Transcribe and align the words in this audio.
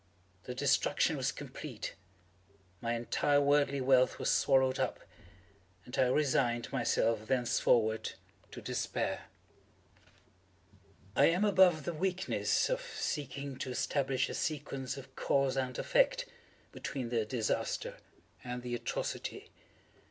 The 0.45 0.55
destruction 0.55 1.15
was 1.15 1.31
complete. 1.31 1.93
My 2.81 2.95
entire 2.95 3.39
worldly 3.39 3.81
wealth 3.81 4.17
was 4.17 4.31
swallowed 4.31 4.79
up, 4.79 5.01
and 5.85 5.95
I 5.95 6.07
resigned 6.07 6.71
myself 6.71 7.27
thenceforward 7.27 8.13
to 8.49 8.63
despair. 8.63 9.25
I 11.15 11.25
am 11.27 11.45
above 11.45 11.83
the 11.83 11.93
weakness 11.93 12.67
of 12.67 12.81
seeking 12.81 13.57
to 13.57 13.69
establish 13.69 14.27
a 14.27 14.33
sequence 14.33 14.97
of 14.97 15.15
cause 15.15 15.55
and 15.55 15.77
effect, 15.77 16.25
between 16.71 17.09
the 17.09 17.23
disaster 17.23 17.97
and 18.43 18.63
the 18.63 18.73
atrocity. 18.73 19.51